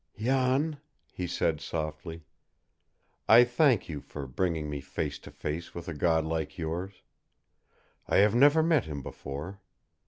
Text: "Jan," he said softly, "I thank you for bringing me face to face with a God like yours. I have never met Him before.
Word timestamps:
"Jan," 0.17 0.79
he 1.11 1.27
said 1.27 1.61
softly, 1.61 2.23
"I 3.29 3.43
thank 3.43 3.87
you 3.87 4.01
for 4.01 4.25
bringing 4.25 4.67
me 4.67 4.81
face 4.81 5.19
to 5.19 5.29
face 5.29 5.75
with 5.75 5.87
a 5.87 5.93
God 5.93 6.25
like 6.25 6.57
yours. 6.57 7.03
I 8.07 8.17
have 8.17 8.33
never 8.33 8.63
met 8.63 8.85
Him 8.85 9.03
before. 9.03 9.61